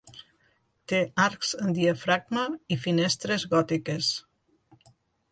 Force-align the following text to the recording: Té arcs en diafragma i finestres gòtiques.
Té 0.91 1.01
arcs 1.25 1.51
en 1.65 1.75
diafragma 1.77 2.45
i 2.75 2.77
finestres 2.85 3.45
gòtiques. 3.53 4.09